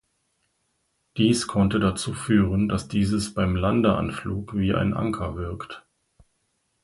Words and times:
Dies 1.15 1.45
konnte 1.45 1.79
dazu 1.79 2.15
führen, 2.15 2.67
dass 2.67 2.87
dieses 2.87 3.35
beim 3.35 3.55
Landeanflug 3.55 4.55
wie 4.55 4.73
ein 4.73 4.95
Anker 4.95 5.35
wirkt. 5.35 5.85